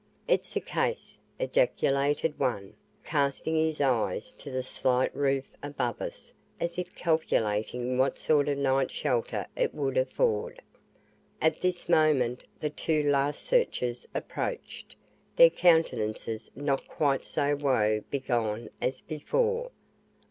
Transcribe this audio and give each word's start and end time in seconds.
"It's 0.27 0.55
a 0.55 0.59
case," 0.61 1.19
ejaculated 1.37 2.39
one, 2.39 2.73
casting 3.03 3.53
his 3.55 3.79
eyes 3.79 4.31
to 4.39 4.49
the 4.49 4.63
slight 4.63 5.15
roof 5.15 5.53
above 5.61 6.01
us 6.01 6.33
as 6.59 6.79
if 6.79 6.95
calculating 6.95 7.99
what 7.99 8.17
sort 8.17 8.47
of 8.49 8.57
night 8.57 8.89
shelter 8.89 9.45
it 9.55 9.75
would 9.75 9.97
afford. 9.99 10.59
At 11.39 11.61
this 11.61 11.87
moment 11.87 12.43
the 12.59 12.71
two 12.71 13.03
last 13.03 13.43
searchers 13.43 14.07
approached, 14.15 14.95
their 15.35 15.51
countenances 15.51 16.49
not 16.55 16.87
quite 16.87 17.23
so 17.23 17.55
woe 17.55 18.01
begone 18.09 18.71
as 18.81 19.01
before. 19.01 19.69